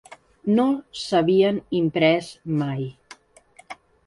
[0.59, 0.63] No
[1.01, 2.31] s’havien imprès
[2.63, 2.89] mai.